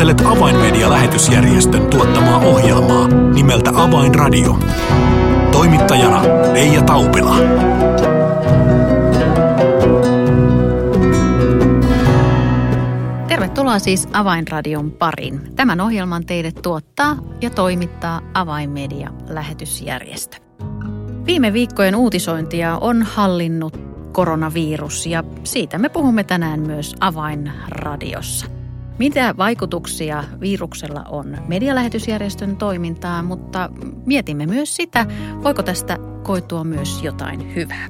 [0.00, 4.58] Kuuntelet Avainmedia-lähetysjärjestön tuottamaa ohjelmaa nimeltä Avainradio.
[5.52, 6.22] Toimittajana
[6.52, 7.36] Leija Taupila.
[13.28, 15.40] Tervetuloa siis Avainradion pariin.
[15.56, 20.36] Tämän ohjelman teille tuottaa ja toimittaa Avainmedia-lähetysjärjestö.
[21.26, 23.80] Viime viikkojen uutisointia on hallinnut
[24.12, 28.59] koronavirus ja siitä me puhumme tänään myös Avainradiossa.
[29.00, 33.68] Mitä vaikutuksia viruksella on medialähetysjärjestön toimintaan, mutta
[34.06, 35.06] mietimme myös sitä,
[35.42, 37.88] voiko tästä koitua myös jotain hyvää.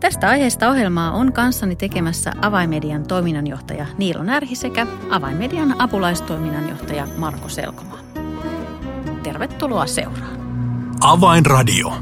[0.00, 7.98] Tästä aiheesta ohjelmaa on kanssani tekemässä Avainmedian toiminnanjohtaja Niilo Närhi sekä Avainmedian apulaistoiminnanjohtaja Marko Selkomaa.
[9.22, 10.38] Tervetuloa seuraan.
[11.00, 11.92] Avainradio.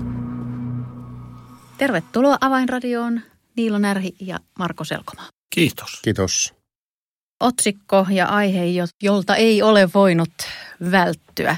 [1.78, 3.20] Tervetuloa Avainradioon
[3.56, 5.26] Niilo Närhi ja Marko Selkomaa.
[5.50, 6.00] Kiitos.
[6.02, 6.55] Kiitos.
[7.40, 8.64] Otsikko ja aihe,
[9.02, 10.32] jolta ei ole voinut
[10.90, 11.56] välttyä,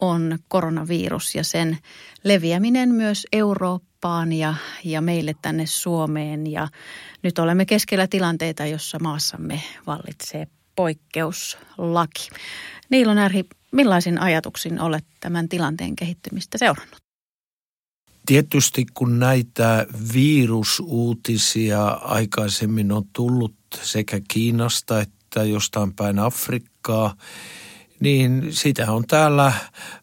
[0.00, 1.78] on koronavirus ja sen
[2.24, 4.54] leviäminen myös Eurooppaan ja,
[4.84, 6.46] ja meille tänne Suomeen.
[6.46, 6.68] Ja
[7.22, 12.28] nyt olemme keskellä tilanteita, jossa maassamme vallitsee poikkeuslaki.
[12.90, 16.96] Niilo Närhi, millaisin ajatuksin olet tämän tilanteen kehittymistä seurannut?
[18.26, 27.14] Tietysti kun näitä virusuutisia aikaisemmin on tullut sekä Kiinasta että jostain päin Afrikkaa,
[28.00, 29.52] niin sitä on täällä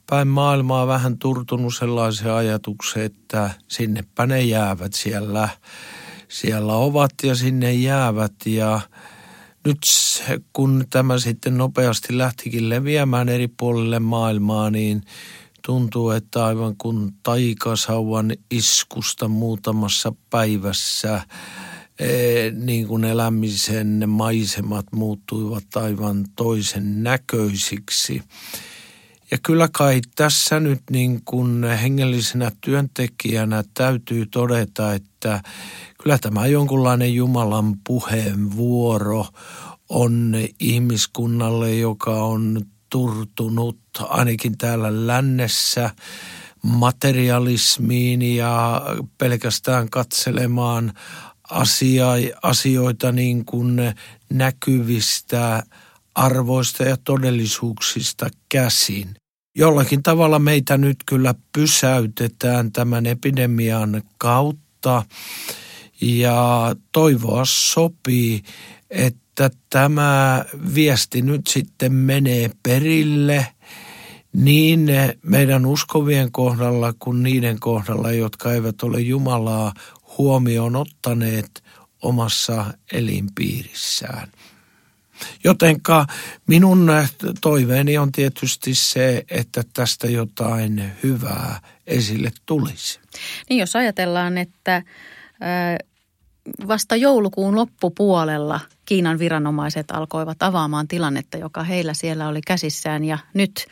[0.09, 5.49] päin maailmaa vähän turtunut sellaisia ajatuksia, että sinnepä ne jäävät siellä.
[6.27, 8.79] Siellä ovat ja sinne jäävät ja
[9.65, 9.79] nyt
[10.53, 15.03] kun tämä sitten nopeasti lähtikin leviämään eri puolille maailmaa, niin
[15.65, 21.21] tuntuu, että aivan kuin taikasauvan iskusta muutamassa päivässä–
[22.65, 28.21] niin kuin elämisen maisemat muuttuivat aivan toisen näköisiksi.
[29.31, 35.41] Ja kyllä kai tässä nyt niin kuin hengellisenä työntekijänä täytyy todeta, että
[36.03, 39.25] kyllä tämä jonkunlainen Jumalan puheenvuoro
[39.89, 45.89] on ihmiskunnalle, joka on turtunut ainakin täällä lännessä
[46.63, 48.81] materialismiin ja
[49.17, 50.93] pelkästään katselemaan
[51.49, 52.07] asia,
[52.43, 53.81] asioita niin kuin
[54.29, 55.63] näkyvistä
[56.15, 59.15] arvoista ja todellisuuksista käsin.
[59.55, 65.03] Jollakin tavalla meitä nyt kyllä pysäytetään tämän epidemian kautta
[66.01, 68.43] ja toivoa sopii,
[68.89, 73.47] että tämä viesti nyt sitten menee perille
[74.33, 74.89] niin
[75.23, 79.73] meidän uskovien kohdalla kuin niiden kohdalla, jotka eivät ole Jumalaa
[80.17, 81.63] huomioon ottaneet
[82.01, 84.27] omassa elinpiirissään.
[85.43, 86.05] Jotenka
[86.47, 86.91] minun
[87.41, 92.99] toiveeni on tietysti se, että tästä jotain hyvää esille tulisi.
[93.49, 94.83] Niin jos ajatellaan, että
[96.67, 103.65] vasta joulukuun loppupuolella Kiinan viranomaiset alkoivat avaamaan tilannetta, joka heillä siellä oli käsissään ja nyt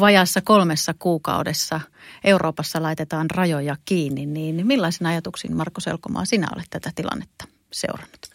[0.00, 1.80] vajassa kolmessa kuukaudessa
[2.24, 8.30] Euroopassa laitetaan rajoja kiinni, niin millaisin ajatuksin Marko Selkomaa sinä olet tätä tilannetta seurannut?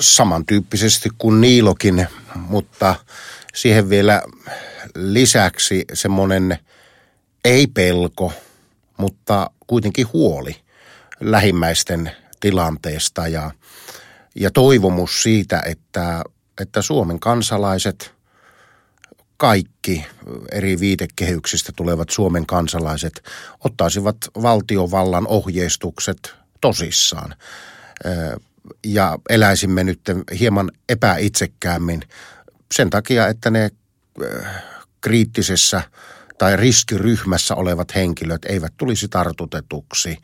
[0.00, 2.94] Samantyyppisesti kuin Niilokin, mutta
[3.54, 4.22] siihen vielä
[4.94, 6.58] lisäksi semmoinen
[7.44, 8.32] ei pelko,
[8.96, 10.56] mutta kuitenkin huoli
[11.20, 13.50] lähimmäisten tilanteesta ja,
[14.34, 16.22] ja toivomus siitä, että,
[16.60, 18.14] että Suomen kansalaiset–
[19.42, 20.06] kaikki
[20.52, 23.22] eri viitekehyksistä tulevat Suomen kansalaiset
[23.64, 27.34] ottaisivat valtiovallan ohjeistukset tosissaan.
[28.86, 30.00] Ja eläisimme nyt
[30.38, 32.02] hieman epäitsekkäämmin
[32.74, 33.70] sen takia, että ne
[35.00, 35.82] kriittisessä
[36.38, 40.18] tai riskiryhmässä olevat henkilöt eivät tulisi tartutetuksi.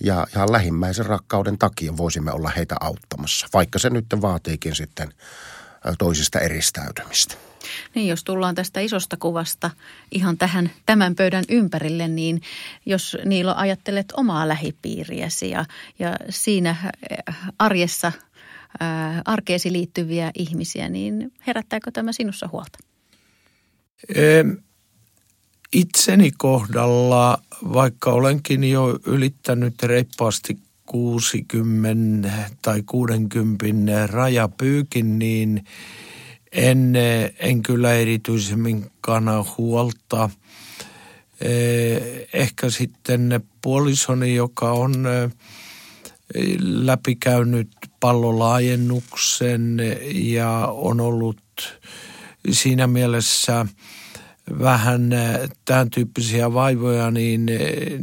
[0.00, 5.12] Ja ihan lähimmäisen rakkauden takia voisimme olla heitä auttamassa, vaikka se nyt vaatiikin sitten
[5.98, 7.34] toisista eristäytymistä.
[7.94, 9.70] Niin, jos tullaan tästä isosta kuvasta
[10.10, 12.42] ihan tähän tämän pöydän ympärille, niin
[12.86, 15.64] jos Niilo ajattelet omaa lähipiiriäsi ja,
[15.98, 18.12] ja siinä äh, arjessa
[18.80, 22.78] ää, äh, arkeesi liittyviä ihmisiä, niin herättääkö tämä sinussa huolta?
[25.72, 27.42] Itseni kohdalla,
[27.72, 30.58] vaikka olenkin jo ylittänyt reippaasti
[30.92, 32.28] 60
[32.62, 35.64] tai 60 rajapyykin, niin–
[36.52, 36.94] en,
[37.38, 40.30] en kyllä erityisemmin kana huolta.
[41.40, 45.30] Eh, ehkä sitten puolisoni, joka on eh,
[46.60, 47.68] läpikäynyt
[48.00, 49.78] pallolaajennuksen
[50.14, 51.40] ja on ollut
[52.50, 53.66] siinä mielessä
[54.58, 55.10] vähän
[55.64, 57.46] tämän tyyppisiä vaivoja, niin,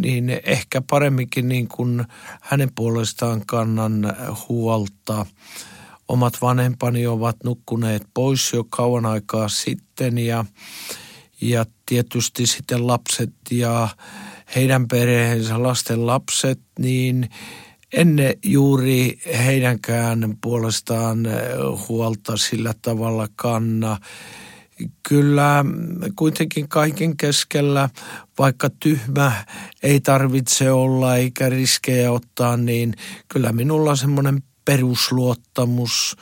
[0.01, 2.05] niin ehkä paremminkin niin kuin
[2.41, 4.15] hänen puolestaan kannan
[4.49, 5.25] huolta.
[6.07, 10.45] Omat vanhempani ovat nukkuneet pois jo kauan aikaa sitten ja,
[11.41, 13.87] ja tietysti sitten lapset ja
[14.55, 17.29] heidän perheensä lasten lapset, niin
[17.93, 21.27] enne juuri heidänkään puolestaan
[21.89, 23.97] huolta sillä tavalla kanna.
[25.03, 25.65] Kyllä
[26.15, 27.89] kuitenkin kaiken keskellä,
[28.39, 29.31] vaikka tyhmä
[29.83, 32.93] ei tarvitse olla eikä riskejä ottaa, niin
[33.27, 36.15] kyllä minulla semmoinen perusluottamus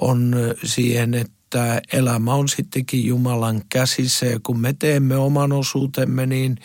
[0.00, 0.34] on
[0.64, 6.56] siihen, että elämä on sittenkin Jumalan käsissä ja kun me teemme oman osuutemme, niin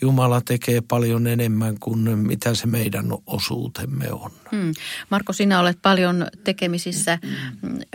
[0.00, 4.30] Jumala tekee paljon enemmän kuin mitä se meidän osuutemme on.
[4.50, 4.72] Hmm.
[5.10, 7.18] Marko, sinä olet paljon tekemisissä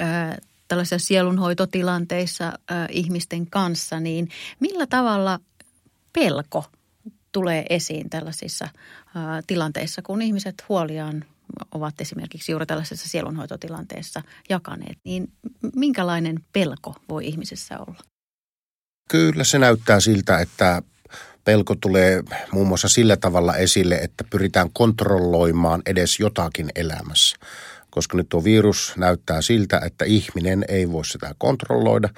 [0.01, 0.37] äh,
[0.69, 4.29] tällaisissa sielunhoitotilanteissa äh, ihmisten kanssa, niin
[4.59, 5.39] millä tavalla
[6.13, 6.65] pelko
[7.31, 8.73] tulee esiin tällaisissa äh,
[9.47, 11.25] tilanteissa, kun ihmiset huoliaan
[11.71, 15.31] ovat esimerkiksi juuri tällaisessa sielunhoitotilanteessa jakaneet, niin
[15.75, 17.99] minkälainen pelko voi ihmisessä olla?
[19.09, 20.81] Kyllä se näyttää siltä, että
[21.45, 27.37] pelko tulee muun muassa sillä tavalla esille, että pyritään kontrolloimaan edes jotakin elämässä.
[27.89, 32.09] Koska nyt tuo virus näyttää siltä, että ihminen ei voi sitä kontrolloida,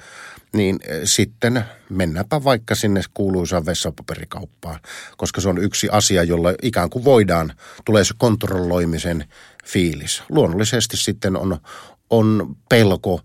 [0.52, 4.80] niin eh, sitten mennäänpä vaikka sinne kuuluisaan vessapaperikauppaan,
[5.16, 7.54] koska se on yksi asia, jolla ikään kuin voidaan,
[7.84, 9.28] tulee se kontrolloimisen
[9.64, 10.22] fiilis.
[10.28, 11.58] Luonnollisesti sitten on,
[12.10, 13.20] on pelko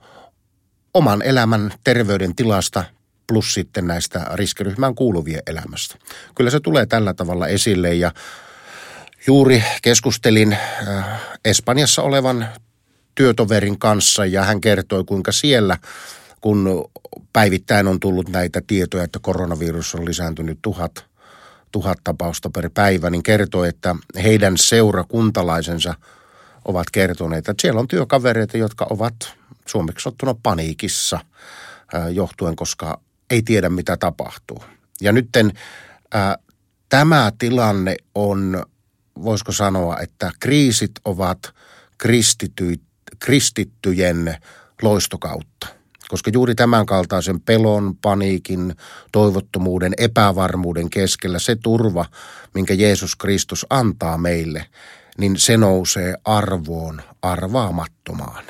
[0.93, 2.83] oman elämän terveyden tilasta
[3.27, 5.95] plus sitten näistä riskiryhmään kuuluvien elämästä.
[6.35, 8.11] Kyllä se tulee tällä tavalla esille ja
[9.27, 11.05] juuri keskustelin äh,
[11.45, 12.47] Espanjassa olevan
[13.15, 15.77] työtoverin kanssa ja hän kertoi kuinka siellä–
[16.41, 16.89] kun
[17.33, 21.05] päivittäin on tullut näitä tietoja, että koronavirus on lisääntynyt tuhat,
[21.71, 25.93] tuhat tapausta per päivä, niin kertoo, että heidän seurakuntalaisensa
[26.65, 29.15] ovat kertoneet, että siellä on työkavereita, jotka ovat
[29.65, 31.19] suomeksi ottuna paniikissa
[32.13, 34.63] johtuen, koska ei tiedä mitä tapahtuu.
[35.01, 35.51] Ja nytten
[36.13, 36.37] ää,
[36.89, 38.65] tämä tilanne on,
[39.23, 41.39] voisiko sanoa, että kriisit ovat
[41.97, 42.75] kristity,
[43.19, 44.37] kristittyjen
[44.81, 45.67] loistokautta
[46.09, 48.75] koska juuri tämän kaltaisen pelon, paniikin,
[49.11, 52.05] toivottomuuden, epävarmuuden keskellä se turva,
[52.53, 54.65] minkä Jeesus Kristus antaa meille,
[55.17, 58.43] niin se nousee arvoon arvaamattomaan.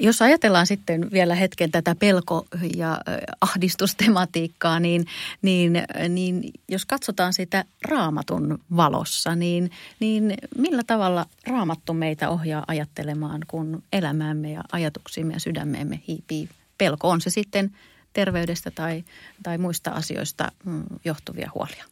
[0.00, 2.46] Jos ajatellaan sitten vielä hetken tätä pelko-
[2.76, 3.00] ja
[3.40, 5.06] ahdistustematiikkaa, niin,
[5.42, 9.70] niin, niin jos katsotaan sitä raamatun valossa, niin,
[10.00, 17.08] niin millä tavalla raamattu meitä ohjaa ajattelemaan, kun elämäämme ja ajatuksiimme ja sydämeemme hiipii pelko?
[17.08, 17.70] On se sitten
[18.12, 19.04] terveydestä tai,
[19.42, 21.84] tai muista asioista mm, johtuvia huolia?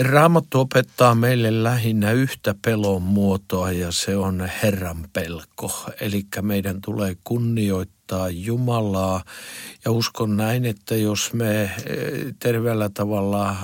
[0.00, 5.90] Raamattu opettaa meille lähinnä yhtä pelon muotoa ja se on Herran pelko.
[6.00, 9.24] Eli meidän tulee kunnioittaa Jumalaa
[9.84, 11.72] ja uskon näin, että jos me eh,
[12.38, 13.56] terveellä tavalla eh,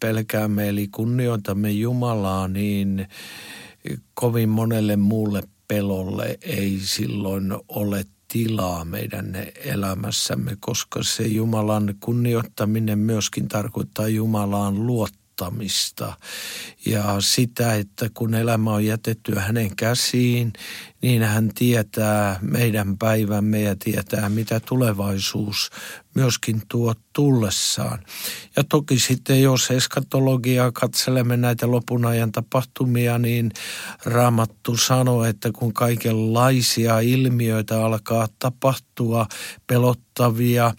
[0.00, 3.08] pelkäämme eli kunnioitamme Jumalaa, niin
[4.14, 13.48] kovin monelle muulle pelolle ei silloin ole tilaa meidän elämässämme, koska se Jumalan kunnioittaminen myöskin
[13.48, 16.16] tarkoittaa Jumalaan luottamista auttamista
[16.86, 20.52] ja sitä, että kun elämä on jätetty hänen käsiin,
[21.02, 25.70] niin hän tietää meidän päivämme ja tietää, mitä tulevaisuus
[26.14, 27.98] myöskin tuo tullessaan.
[28.56, 33.50] Ja toki sitten, jos eskatologiaa katselemme näitä lopun ajan tapahtumia, niin
[34.04, 39.26] Raamattu sanoo, että kun kaikenlaisia ilmiöitä alkaa tapahtua,
[39.66, 40.74] pelottavia,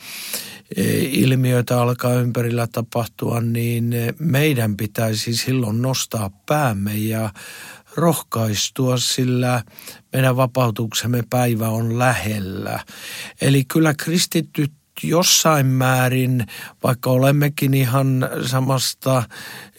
[1.12, 7.30] ilmiöitä alkaa ympärillä tapahtua, niin meidän pitäisi silloin nostaa päämme ja
[7.96, 9.64] rohkaistua, sillä
[10.14, 12.80] meidän vapautuksemme päivä on lähellä.
[13.42, 14.72] Eli kyllä kristittyt
[15.04, 16.46] jossain määrin,
[16.84, 19.24] vaikka olemmekin ihan samasta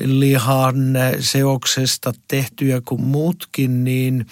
[0.00, 0.76] lihan
[1.20, 4.26] seoksesta tehtyjä kuin muutkin, niin–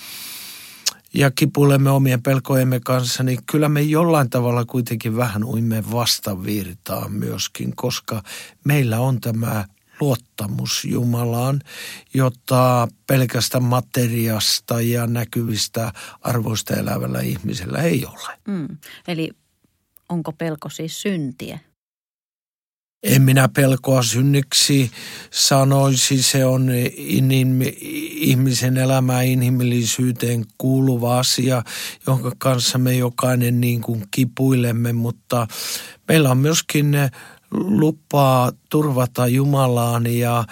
[1.14, 7.76] ja kipuilemme omien pelkojemme kanssa, niin kyllä me jollain tavalla kuitenkin vähän uimme vastavirtaa myöskin,
[7.76, 8.22] koska
[8.64, 9.64] meillä on tämä
[10.00, 11.60] luottamus Jumalaan,
[12.14, 18.38] jota pelkästä materiasta ja näkyvistä arvoista elävällä ihmisellä ei ole.
[18.48, 18.68] Mm.
[19.08, 19.30] Eli
[20.08, 21.58] onko pelko siis syntiä?
[23.02, 24.90] En minä pelkoa synniksi
[25.30, 26.68] sanoisi, se on
[28.20, 31.62] ihmisen elämä inhimillisyyteen kuuluva asia,
[32.06, 35.46] jonka kanssa me jokainen niin kuin kipuilemme, mutta
[36.08, 36.96] meillä on myöskin
[37.52, 40.44] lupaa turvata Jumalaan ja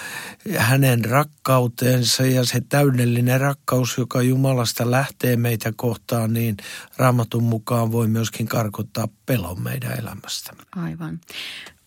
[0.56, 6.56] hänen rakkautensa ja se täydellinen rakkaus, joka Jumalasta lähtee meitä kohtaan, niin
[6.96, 10.52] raamatun mukaan voi myöskin karkottaa pelon meidän elämästä.
[10.76, 11.20] Aivan.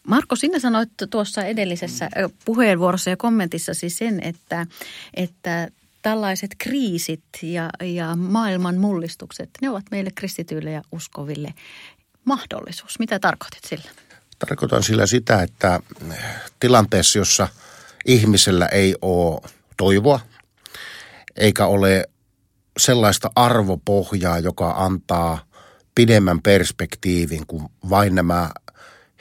[0.08, 2.10] Marko, sinä sanoit tuossa edellisessä
[2.46, 4.66] puheenvuorossa ja kommentissa sen, että,
[5.14, 5.68] että
[6.02, 11.54] tällaiset kriisit ja, ja maailman mullistukset, ne ovat meille kristityille ja uskoville
[12.26, 13.00] mahdollisuus.
[13.00, 13.92] Mitä tarkoitit sillä?
[14.40, 15.80] Tarkoitan sillä sitä, että
[16.60, 17.48] tilanteessa, jossa
[18.06, 19.42] ihmisellä ei ole
[19.78, 20.20] toivoa,
[21.36, 22.06] eikä ole
[22.78, 25.46] sellaista arvopohjaa, joka antaa
[25.96, 28.50] pidemmän perspektiivin kuin vain nämä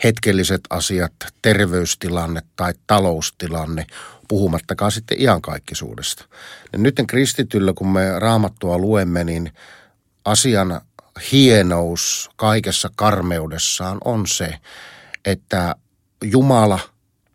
[0.04, 3.86] hetkelliset asiat, terveystilanne tai taloustilanne,
[4.28, 6.24] puhumattakaan sitten iankaikkisuudesta.
[6.72, 9.52] Ja nyt kristityllä, kun me raamattua luemme, niin
[10.24, 10.80] asian
[11.32, 14.58] hienous kaikessa karmeudessaan on se,
[15.24, 15.76] että
[16.24, 16.78] Jumala,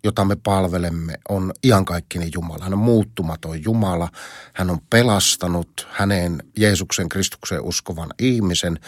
[0.07, 2.63] jota me palvelemme, on iankaikkinen Jumala.
[2.63, 4.09] Hän on muuttumaton Jumala.
[4.53, 8.79] Hän on pelastanut hänen Jeesuksen Kristukseen uskovan ihmisen.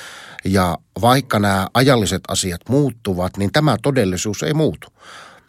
[0.45, 4.87] Ja vaikka nämä ajalliset asiat muuttuvat, niin tämä todellisuus ei muutu.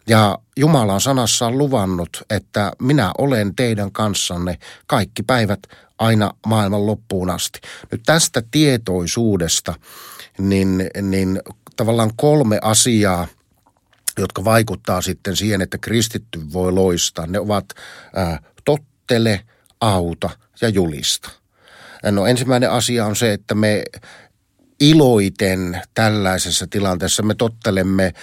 [0.07, 5.59] Ja Jumala on sanassaan luvannut, että minä olen teidän kanssanne kaikki päivät
[5.99, 7.59] aina maailman loppuun asti.
[7.91, 9.73] Nyt tästä tietoisuudesta,
[10.37, 11.41] niin, niin
[11.75, 13.27] tavallaan kolme asiaa–
[14.17, 17.27] jotka vaikuttaa sitten siihen, että kristitty voi loistaa.
[17.27, 17.65] Ne ovat
[18.15, 19.41] ää, tottele,
[19.81, 20.29] auta
[20.61, 21.29] ja julista.
[22.03, 23.83] No ensimmäinen asia on se, että me
[24.79, 28.13] iloiten tällaisessa tilanteessa me tottelemme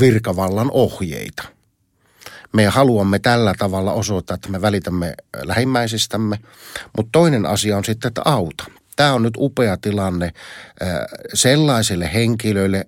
[0.00, 1.42] virkavallan ohjeita.
[2.52, 6.38] Me haluamme tällä tavalla osoittaa, että me välitämme lähimmäisistämme,
[6.96, 8.64] mutta toinen asia on sitten, että auta.
[8.96, 10.32] Tämä on nyt upea tilanne
[11.34, 12.86] sellaisille henkilöille,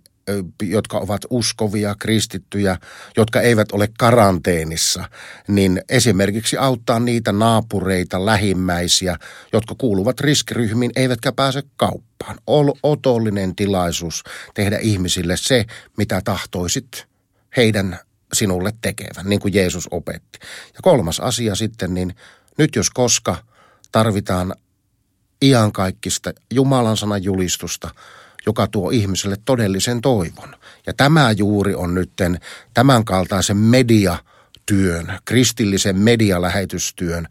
[0.63, 2.77] jotka ovat uskovia, kristittyjä,
[3.17, 5.05] jotka eivät ole karanteenissa,
[5.49, 9.17] niin esimerkiksi auttaa niitä naapureita, lähimmäisiä,
[9.53, 12.39] jotka kuuluvat riskiryhmiin, eivätkä pääse kauppaan.
[12.47, 14.23] Ol otollinen tilaisuus
[14.55, 15.65] tehdä ihmisille se,
[15.97, 17.07] mitä tahtoisit
[17.57, 17.99] heidän
[18.33, 20.39] sinulle tekevän, niin kuin Jeesus opetti.
[20.75, 22.15] Ja kolmas asia sitten, niin
[22.59, 23.37] nyt jos koska
[23.93, 24.55] tarvitaan
[25.43, 27.91] iankaikkista Jumalan sanan julistusta,
[28.47, 30.57] joka tuo ihmiselle todellisen toivon.
[30.87, 32.41] Ja tämä juuri on nytten
[32.75, 37.27] tämän kaltaisen mediatyön, kristillisen medialähetystyön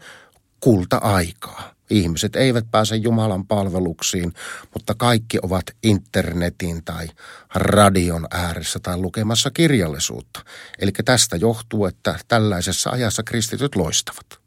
[0.60, 1.74] kulta-aikaa.
[1.90, 4.34] Ihmiset eivät pääse Jumalan palveluksiin,
[4.74, 7.08] mutta kaikki ovat internetin tai
[7.54, 10.40] radion ääressä tai lukemassa kirjallisuutta.
[10.80, 14.47] Eli tästä johtuu, että tällaisessa ajassa kristityt loistavat.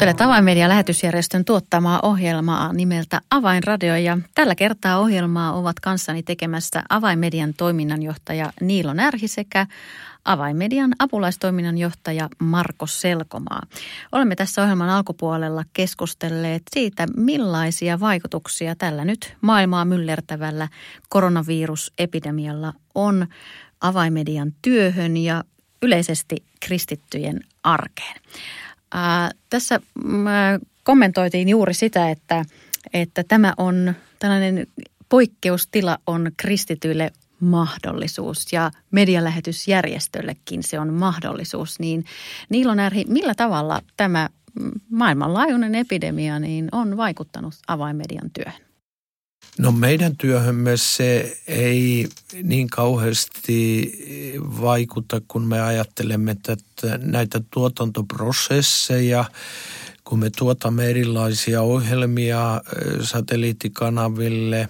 [0.00, 7.54] Kuuntelet Avainmedia lähetysjärjestön tuottamaa ohjelmaa nimeltä Avainradio ja tällä kertaa ohjelmaa ovat kanssani tekemässä Avainmedian
[7.54, 9.66] toiminnanjohtaja Niilo Närhi sekä
[10.24, 13.62] Avainmedian apulaistoiminnanjohtaja Marko Selkomaa.
[14.12, 20.68] Olemme tässä ohjelman alkupuolella keskustelleet siitä, millaisia vaikutuksia tällä nyt maailmaa myllertävällä
[21.08, 23.26] koronavirusepidemialla on
[23.80, 25.44] avaimedian työhön ja
[25.82, 28.20] yleisesti kristittyjen arkeen.
[28.92, 32.44] Ää, tässä mä mm, kommentoitiin juuri sitä, että,
[32.92, 34.66] että tämä on tällainen
[35.08, 41.78] poikkeustila on kristityille mahdollisuus ja medialähetysjärjestöllekin se on mahdollisuus.
[41.78, 42.04] Niin
[42.48, 44.28] Niilo Närhi, millä tavalla tämä
[44.90, 48.69] maailmanlaajuinen epidemia niin on vaikuttanut avainmedian työhön?
[49.58, 52.08] No meidän työhömme se ei
[52.42, 53.92] niin kauheasti
[54.60, 56.56] vaikuta, kun me ajattelemme että
[56.98, 59.24] näitä tuotantoprosesseja,
[60.04, 62.60] kun me tuotamme erilaisia ohjelmia
[63.02, 64.68] satelliittikanaville,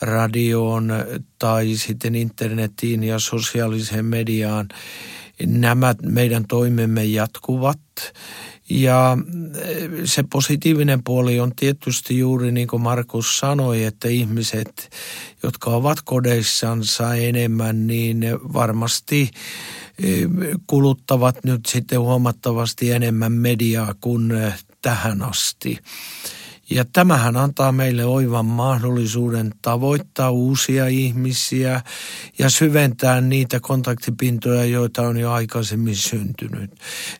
[0.00, 0.92] radioon
[1.38, 4.68] tai sitten internetiin ja sosiaaliseen mediaan,
[5.46, 7.80] nämä meidän toimemme jatkuvat.
[8.70, 9.18] Ja
[10.04, 14.90] se positiivinen puoli on tietysti juuri niin kuin Markus sanoi, että ihmiset,
[15.42, 19.30] jotka ovat kodeissansa enemmän, niin varmasti
[20.66, 24.32] kuluttavat nyt sitten huomattavasti enemmän mediaa kuin
[24.82, 25.78] tähän asti.
[26.70, 31.80] Ja tämähän antaa meille oivan mahdollisuuden tavoittaa uusia ihmisiä
[32.38, 36.70] ja syventää niitä kontaktipintoja, joita on jo aikaisemmin syntynyt.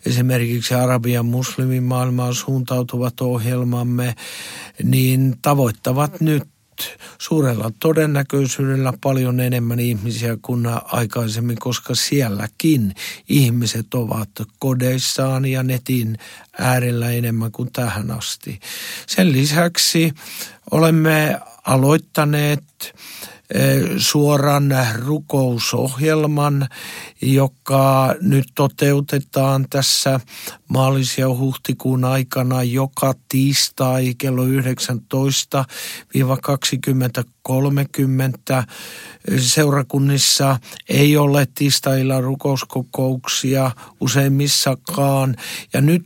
[0.07, 4.15] Esimerkiksi Arabian muslimimaailmaan suuntautuvat ohjelmamme,
[4.83, 6.43] niin tavoittavat nyt
[7.19, 12.95] suurella todennäköisyydellä paljon enemmän ihmisiä kuin aikaisemmin, koska sielläkin
[13.29, 16.19] ihmiset ovat kodeissaan ja netin
[16.59, 18.61] äärellä enemmän kuin tähän asti.
[19.07, 20.13] Sen lisäksi
[20.71, 22.95] olemme aloittaneet
[23.97, 26.69] suoran rukousohjelman,
[27.23, 30.21] joka nyt toteutetaan tässä
[30.69, 34.49] maalis- ja huhtikuun aikana joka tiistai kello 19-20.30.
[39.39, 45.37] Seurakunnissa ei ole tiistailla rukouskokouksia useimmissakaan
[45.73, 46.05] ja nyt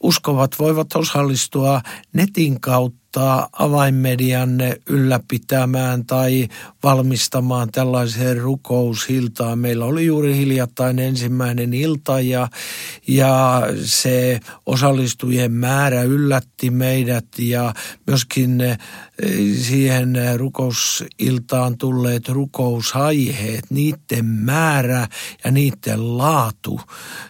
[0.00, 1.80] uskovat voivat osallistua
[2.12, 4.58] netin kautta auttaa avainmedian
[4.88, 6.48] ylläpitämään tai
[6.82, 9.58] valmistamaan tällaiseen rukousiltaan.
[9.58, 12.48] Meillä oli juuri hiljattain ensimmäinen ilta ja,
[13.08, 17.74] ja se osallistujien määrä yllätti meidät ja
[18.06, 18.78] myöskin eh,
[19.58, 25.08] siihen rukousiltaan tulleet rukousaiheet, niiden määrä
[25.44, 26.80] ja niiden laatu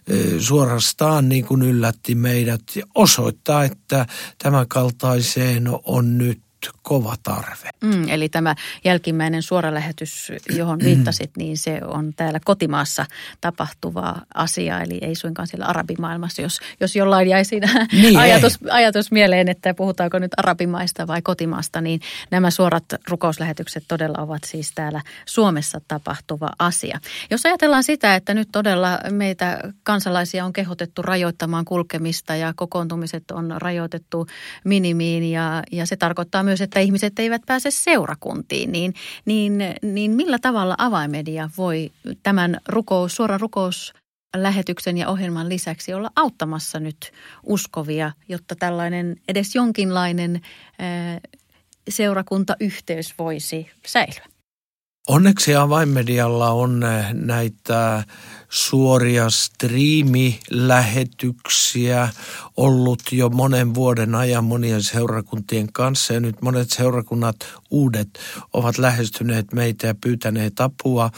[0.09, 4.07] eh, suorastaan niin kuin yllätti meidät ja osoittaa, että
[4.39, 6.46] tämän kaltaiseen on nyt
[6.83, 7.71] kova tarve.
[7.85, 8.55] Mm, eli tämä
[8.85, 13.07] jälkimmäinen suoralähetys, johon viittasit, niin se on täällä kotimaassa
[13.41, 19.13] tapahtuva asia, eli ei suinkaan siellä arabimaailmassa, jos, jos jollain jäi siinä niin ajatus, ajatus
[19.13, 25.03] mieleen, että puhutaanko nyt arabimaista vai kotimaasta, niin nämä suorat rukouslähetykset todella ovat siis täällä
[25.27, 27.01] Suomessa tapahtuva asia.
[27.31, 33.55] Jos ajatellaan sitä, että nyt todella meitä kansalaisia on kehotettu rajoittamaan kulkemista ja kokoontumiset on
[33.57, 34.27] rajoitettu
[34.65, 40.39] minimiin ja, ja se tarkoittaa myös, että ihmiset eivät pääse seurakuntiin, niin, niin, niin millä
[40.39, 41.93] tavalla avaimedia voi
[42.23, 43.95] tämän rukous, suoran rukous
[44.37, 50.41] lähetyksen ja ohjelman lisäksi olla auttamassa nyt uskovia, jotta tällainen edes jonkinlainen
[51.89, 54.27] seurakuntayhteys voisi säilyä?
[55.09, 56.81] Onneksi avainmedialla on
[57.13, 58.05] näitä
[58.49, 62.09] suoria striimilähetyksiä
[62.57, 67.37] ollut jo monen vuoden ajan monien seurakuntien kanssa ja nyt monet seurakunnat
[67.71, 68.19] uudet
[68.53, 71.11] ovat lähestyneet meitä ja pyytäneet apua,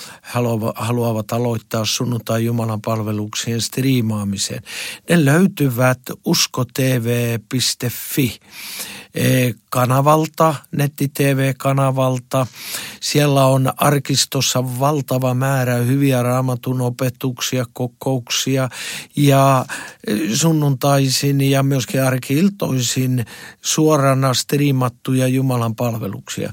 [0.74, 4.62] haluavat aloittaa sunnuntai Jumalan palveluksien striimaamisen.
[5.08, 8.38] Ne löytyvät uskotv.fi
[9.14, 12.46] e, kanavalta, netti-tv-kanavalta.
[13.00, 16.80] Siellä on arkistossa valtava määrä hyviä raamatun
[17.18, 18.68] opetuksia, kokouksia
[19.16, 19.64] ja
[20.06, 23.24] e, sunnuntaisin ja myöskin arkiiltoisin
[23.62, 26.52] suorana striimattuja Jumalan palveluksia.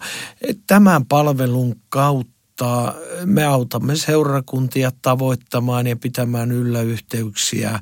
[0.68, 7.80] Tämän palvelun kautta mutta me autamme seurakuntia tavoittamaan ja pitämään yllä yhteyksiä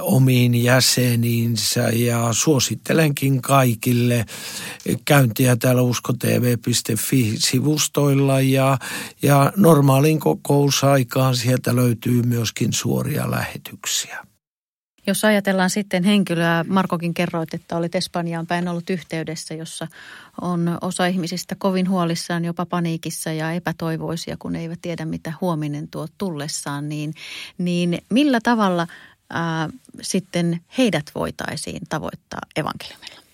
[0.00, 4.26] omiin jäseniinsä ja suosittelenkin kaikille
[5.04, 8.78] käyntiä täällä uskotv.fi-sivustoilla ja,
[9.22, 14.33] ja normaalin kokousaikaan sieltä löytyy myöskin suoria lähetyksiä.
[15.06, 19.88] Jos ajatellaan sitten henkilöä, Markokin kerroit, että olit Espanjaan päin ollut yhteydessä, jossa
[20.40, 26.06] on osa ihmisistä kovin huolissaan, jopa paniikissa ja epätoivoisia, kun eivät tiedä, mitä huominen tuo
[26.18, 27.14] tullessaan, niin,
[27.58, 28.86] niin millä tavalla
[29.30, 29.68] ää,
[30.02, 33.24] sitten heidät voitaisiin tavoittaa evankeliumilla?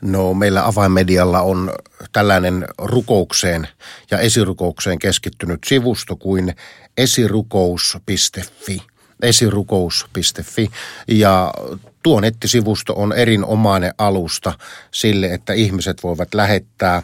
[0.00, 1.72] No meillä avainmedialla on
[2.12, 3.68] tällainen rukoukseen
[4.10, 6.54] ja esirukoukseen keskittynyt sivusto kuin
[6.96, 8.91] esirukous.fi
[9.22, 10.70] esirukous.fi
[11.08, 11.54] ja
[12.02, 14.52] tuo nettisivusto on erinomainen alusta
[14.90, 17.02] sille, että ihmiset voivat lähettää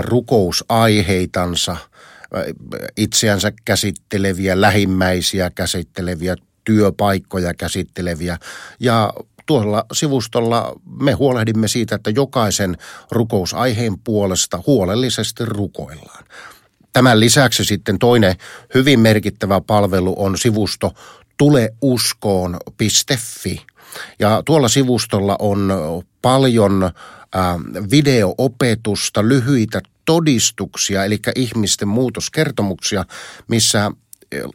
[0.00, 1.76] rukousaiheitansa,
[2.96, 8.38] itseänsä käsitteleviä, lähimmäisiä käsitteleviä, työpaikkoja käsitteleviä
[8.80, 9.12] ja
[9.46, 12.76] tuolla sivustolla me huolehdimme siitä, että jokaisen
[13.10, 16.24] rukousaiheen puolesta huolellisesti rukoillaan.
[16.92, 18.36] Tämän lisäksi sitten toinen
[18.74, 20.94] hyvin merkittävä palvelu on sivusto
[21.38, 23.66] tuleuskoon.fi.
[24.18, 25.72] Ja tuolla sivustolla on
[26.22, 26.90] paljon
[27.90, 33.04] videoopetusta, lyhyitä todistuksia, eli ihmisten muutoskertomuksia,
[33.48, 33.92] missä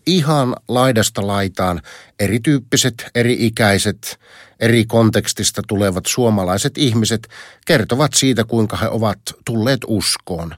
[0.06, 1.82] ihan laidasta laitaan
[2.20, 4.20] erityyppiset, eri-ikäiset,
[4.60, 7.28] eri kontekstista tulevat suomalaiset ihmiset
[7.66, 10.56] kertovat siitä, kuinka he ovat tulleet uskoon,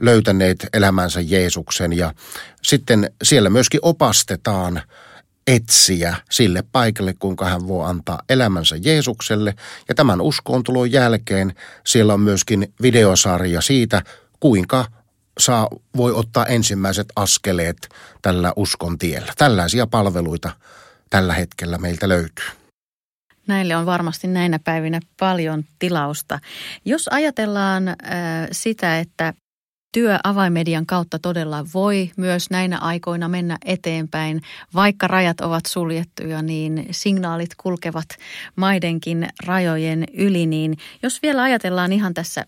[0.00, 2.14] löytäneet elämänsä Jeesuksen ja
[2.62, 4.82] sitten siellä myöskin opastetaan
[5.48, 9.54] etsiä sille paikalle, kuinka hän voi antaa elämänsä Jeesukselle.
[9.88, 11.54] Ja tämän uskoontulon jälkeen
[11.86, 14.02] siellä on myöskin videosarja siitä,
[14.40, 14.84] kuinka
[15.38, 17.88] saa, voi ottaa ensimmäiset askeleet
[18.22, 19.32] tällä uskon tiellä.
[19.38, 20.50] Tällaisia palveluita
[21.10, 22.46] tällä hetkellä meiltä löytyy.
[23.46, 26.38] Näille on varmasti näinä päivinä paljon tilausta.
[26.84, 27.96] Jos ajatellaan äh,
[28.52, 29.34] sitä, että
[29.92, 34.42] työ avaimedian kautta todella voi myös näinä aikoina mennä eteenpäin,
[34.74, 38.08] vaikka rajat ovat suljettuja, niin signaalit kulkevat
[38.56, 40.46] maidenkin rajojen yli.
[40.46, 42.44] Niin jos vielä ajatellaan ihan tässä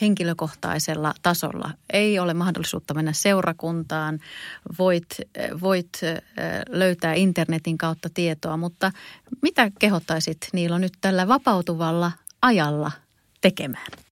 [0.00, 1.70] henkilökohtaisella tasolla.
[1.92, 4.18] Ei ole mahdollisuutta mennä seurakuntaan,
[4.78, 5.06] voit,
[5.62, 5.88] voit
[6.68, 8.92] löytää internetin kautta tietoa, mutta
[9.42, 12.92] mitä kehottaisit Niilo nyt tällä vapautuvalla ajalla
[13.40, 14.05] tekemään?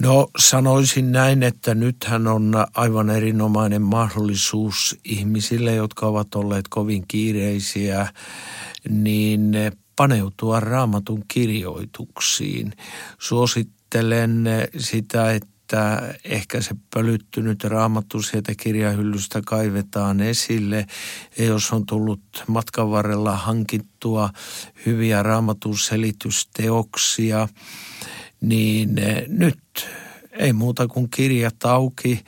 [0.00, 8.08] No sanoisin näin, että nythän on aivan erinomainen mahdollisuus ihmisille, jotka ovat olleet kovin kiireisiä,
[8.88, 9.52] niin
[9.96, 12.72] paneutua raamatun kirjoituksiin.
[13.18, 14.44] Suosit, ajattelen
[14.78, 20.86] sitä, että ehkä se pölyttynyt raamattu sieltä kirjahyllystä kaivetaan esille.
[21.38, 24.30] Ja jos on tullut matkan varrella hankittua
[24.86, 27.48] hyviä raamatun selitysteoksia,
[28.40, 28.94] niin
[29.28, 29.88] nyt
[30.32, 32.24] ei muuta kuin kirjat auki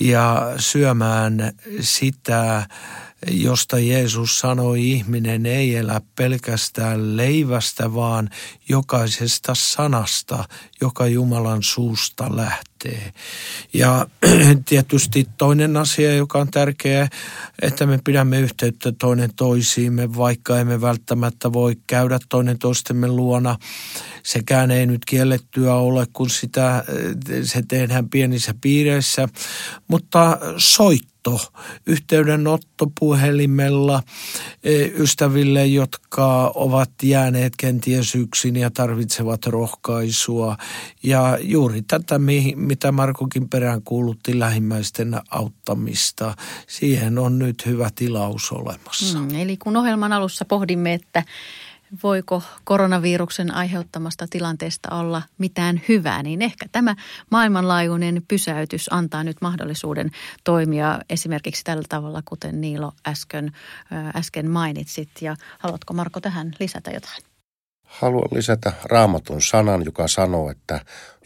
[0.00, 2.66] ja syömään sitä
[3.30, 8.30] josta Jeesus sanoi, ihminen ei elä pelkästään leivästä, vaan
[8.68, 10.44] jokaisesta sanasta,
[10.80, 13.12] joka Jumalan suusta lähtee.
[13.72, 14.06] Ja
[14.68, 17.08] tietysti toinen asia, joka on tärkeä,
[17.62, 23.58] että me pidämme yhteyttä toinen toisiimme, vaikka emme välttämättä voi käydä toinen toistemme luona.
[24.22, 26.84] Sekään ei nyt kiellettyä ole, kun sitä,
[27.42, 29.28] se tehdään pienissä piireissä,
[29.88, 31.52] mutta soit soitto,
[31.86, 34.02] yhteydenotto puhelimella
[34.64, 40.56] e, ystäville, jotka ovat jääneet kenties yksin ja tarvitsevat rohkaisua.
[41.02, 42.20] Ja juuri tätä,
[42.56, 46.34] mitä Markokin perään kuulutti lähimmäisten auttamista,
[46.66, 49.18] siihen on nyt hyvä tilaus olemassa.
[49.18, 51.22] Hmm, eli kun ohjelman alussa pohdimme, että
[52.02, 56.96] voiko koronaviruksen aiheuttamasta tilanteesta olla mitään hyvää, niin ehkä tämä
[57.30, 60.10] maailmanlaajuinen pysäytys antaa nyt mahdollisuuden
[60.44, 63.52] toimia esimerkiksi tällä tavalla, kuten Niilo äsken,
[64.16, 65.10] äsken mainitsit.
[65.20, 67.22] Ja haluatko Marko tähän lisätä jotain?
[67.84, 70.80] Haluan lisätä raamatun sanan, joka sanoo, että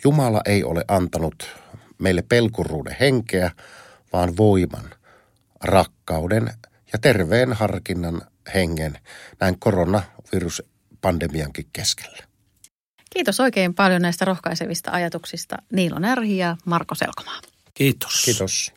[0.04, 1.46] Jumala ei ole antanut
[1.98, 3.50] meille pelkuruuden henkeä,
[4.12, 4.90] vaan voiman,
[5.64, 6.50] rakkauden
[6.92, 8.22] ja terveen harkinnan
[8.54, 8.98] hengen
[9.40, 12.18] näin koronaviruspandemiankin keskellä.
[13.10, 17.40] Kiitos oikein paljon näistä rohkaisevista ajatuksista Niilo Närhi ja Marko Selkomaa.
[17.74, 18.22] Kiitos.
[18.24, 18.72] Kiitos.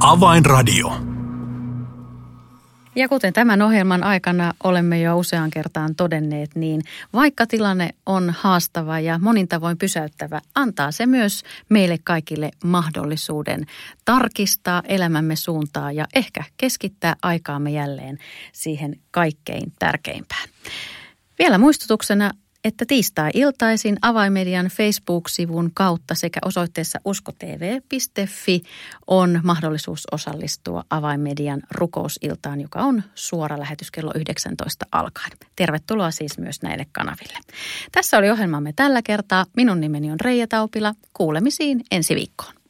[0.00, 1.11] Avainradio.
[2.94, 9.00] Ja kuten tämän ohjelman aikana olemme jo usean kertaan todenneet, niin vaikka tilanne on haastava
[9.00, 13.66] ja monin tavoin pysäyttävä, antaa se myös meille kaikille mahdollisuuden
[14.04, 18.18] tarkistaa elämämme suuntaa ja ehkä keskittää aikaamme jälleen
[18.52, 20.48] siihen kaikkein tärkeimpään.
[21.38, 22.30] Vielä muistutuksena
[22.64, 28.62] että tiistai-iltaisin avaimedian Facebook-sivun kautta sekä osoitteessa uskotv.fi
[29.06, 35.32] on mahdollisuus osallistua avaimedian rukousiltaan, joka on suora lähetys kello 19 alkaen.
[35.56, 37.38] Tervetuloa siis myös näille kanaville.
[37.92, 39.46] Tässä oli ohjelmamme tällä kertaa.
[39.56, 40.94] Minun nimeni on Reija Taupila.
[41.12, 42.61] Kuulemisiin ensi viikkoon.